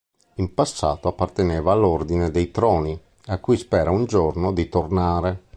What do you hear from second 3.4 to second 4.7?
spera un giorno di